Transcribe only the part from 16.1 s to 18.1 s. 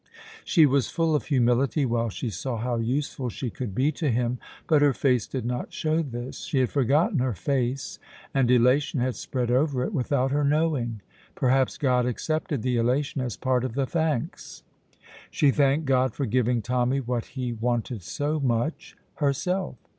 for giving Tommy what he wanted